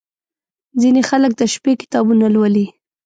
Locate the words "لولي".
2.35-2.65